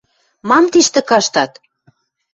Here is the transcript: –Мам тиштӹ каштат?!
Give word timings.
–Мам 0.49 0.65
тиштӹ 0.71 1.01
каштат?! 1.09 1.51